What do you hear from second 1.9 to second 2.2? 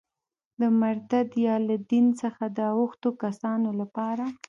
دین